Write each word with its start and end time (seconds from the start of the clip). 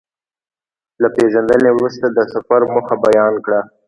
له 1.01 1.07
پېژندنې 1.15 1.69
وروسته 1.73 2.05
د 2.11 2.19
سفر 2.33 2.61
موخه 2.73 2.95
بيان 3.05 3.33
کړه. 3.45 3.59